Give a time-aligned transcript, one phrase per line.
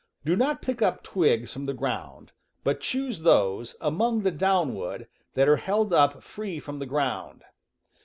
[0.25, 2.31] Do not pick up twigs from the ground,
[2.63, 7.43] but choose those, among the downwood, that are held up free from the ground.